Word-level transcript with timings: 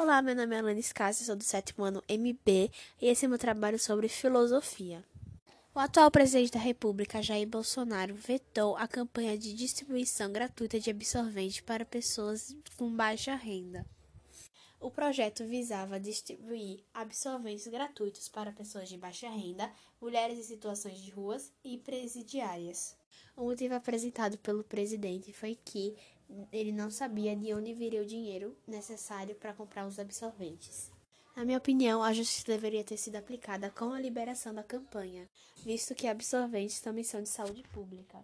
Olá, 0.00 0.22
meu 0.22 0.32
nome 0.32 0.54
é 0.54 0.60
Alanis 0.60 0.92
Cássia, 0.92 1.26
sou 1.26 1.34
do 1.34 1.42
sétimo 1.42 1.84
ano 1.84 2.04
MB 2.08 2.70
e 3.02 3.08
esse 3.08 3.24
é 3.24 3.28
meu 3.28 3.36
trabalho 3.36 3.80
sobre 3.80 4.06
filosofia. 4.06 5.04
O 5.74 5.78
atual 5.80 6.08
presidente 6.08 6.52
da 6.52 6.60
República, 6.60 7.20
Jair 7.20 7.48
Bolsonaro, 7.48 8.14
vetou 8.14 8.76
a 8.76 8.86
campanha 8.86 9.36
de 9.36 9.52
distribuição 9.52 10.32
gratuita 10.32 10.78
de 10.78 10.88
absorvente 10.88 11.64
para 11.64 11.84
pessoas 11.84 12.56
com 12.76 12.94
baixa 12.94 13.34
renda. 13.34 13.84
O 14.78 14.88
projeto 14.88 15.44
visava 15.44 15.98
distribuir 15.98 16.84
absorventes 16.94 17.66
gratuitos 17.66 18.28
para 18.28 18.52
pessoas 18.52 18.88
de 18.88 18.96
baixa 18.96 19.28
renda, 19.28 19.68
mulheres 20.00 20.38
em 20.38 20.44
situações 20.44 21.00
de 21.00 21.10
ruas 21.10 21.52
e 21.64 21.76
presidiárias. 21.76 22.96
O 23.36 23.46
motivo 23.46 23.74
apresentado 23.74 24.38
pelo 24.38 24.62
presidente 24.62 25.32
foi 25.32 25.58
que 25.64 25.96
ele 26.52 26.72
não 26.72 26.90
sabia 26.90 27.34
de 27.34 27.52
onde 27.54 27.74
viria 27.74 28.02
o 28.02 28.06
dinheiro 28.06 28.56
necessário 28.66 29.34
para 29.34 29.54
comprar 29.54 29.86
os 29.86 29.98
absorventes. 29.98 30.90
Na 31.34 31.44
minha 31.44 31.58
opinião, 31.58 32.02
a 32.02 32.12
justiça 32.12 32.46
deveria 32.48 32.82
ter 32.82 32.96
sido 32.96 33.16
aplicada 33.16 33.70
com 33.70 33.92
a 33.92 34.00
liberação 34.00 34.52
da 34.52 34.62
campanha, 34.62 35.28
visto 35.64 35.94
que 35.94 36.08
absorventes 36.08 36.80
também 36.80 37.04
são 37.04 37.22
de 37.22 37.28
saúde 37.28 37.62
pública. 37.72 38.18